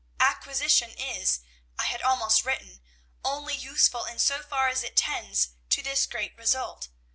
[0.19, 1.41] Acquisition is,
[1.77, 2.81] I had almost written,
[3.23, 6.87] only useful in so far as it tends to this great result.